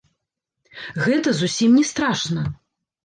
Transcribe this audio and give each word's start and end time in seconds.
Гэта 1.05 1.29
зусім 1.41 1.77
не 1.81 1.85
страшна! 1.91 2.49